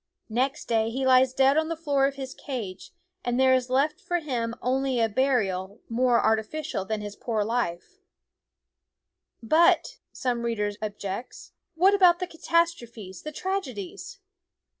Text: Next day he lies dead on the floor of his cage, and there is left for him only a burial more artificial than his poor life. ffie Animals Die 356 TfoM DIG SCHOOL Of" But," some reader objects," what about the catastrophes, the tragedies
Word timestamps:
Next 0.31 0.65
day 0.65 0.89
he 0.89 1.05
lies 1.05 1.31
dead 1.31 1.57
on 1.57 1.67
the 1.67 1.75
floor 1.77 2.07
of 2.07 2.15
his 2.15 2.33
cage, 2.33 2.91
and 3.23 3.39
there 3.39 3.53
is 3.53 3.69
left 3.69 4.01
for 4.01 4.17
him 4.17 4.55
only 4.59 4.99
a 4.99 5.07
burial 5.07 5.79
more 5.89 6.19
artificial 6.19 6.85
than 6.85 7.01
his 7.01 7.15
poor 7.15 7.43
life. 7.43 7.99
ffie 9.45 9.45
Animals 9.45 9.45
Die 9.45 9.45
356 9.45 9.45
TfoM 9.45 9.45
DIG 9.45 9.45
SCHOOL 9.45 9.45
Of" 9.45 9.49
But," 9.49 9.97
some 10.17 10.41
reader 10.41 10.71
objects," 10.81 11.51
what 11.75 11.93
about 11.93 12.17
the 12.19 12.25
catastrophes, 12.25 13.21
the 13.21 13.31
tragedies 13.31 14.19